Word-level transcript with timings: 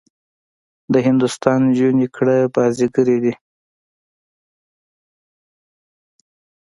د 0.93 0.95
هندوستان 1.07 1.57
نجونې 1.69 2.07
کړه 2.15 2.37
بازيګرې 2.53 3.17
دي. 3.23 3.33